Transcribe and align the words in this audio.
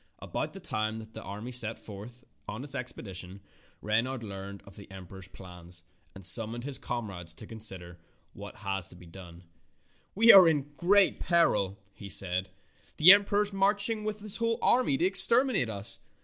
About 0.17 0.53
the 0.53 0.59
time 0.59 0.97
that 0.97 1.13
the 1.13 1.21
army 1.21 1.51
set 1.51 1.77
forth 1.77 2.23
on 2.47 2.63
its 2.63 2.73
expedition 2.73 3.39
Reynard 3.83 4.23
learned 4.23 4.63
of 4.65 4.75
the 4.75 4.89
em 4.89 5.05
peror's 5.05 5.27
plans 5.27 5.83
and 6.15 6.25
summoned 6.25 6.63
his 6.63 6.79
comrades 6.79 7.35
to 7.35 7.45
consider 7.45 7.99
what 8.33 8.63
was 8.65 8.87
to 8.89 8.95
be 8.95 9.05
done. 9.05 9.43
"We 10.15 10.33
are 10.33 10.47
in 10.47 10.73
great 10.73 11.19
peril," 11.19 11.77
he 11.93 12.09
said. 12.09 12.49
"The 12.97 13.11
emperor 13.11 13.43
is 13.43 13.53
marching 13.53 14.03
with 14.03 14.21
his 14.21 14.37
whole 14.37 14.57
army 14.59 14.97
to 14.97 15.05
exterminate 15.05 15.69
us. 15.69 15.99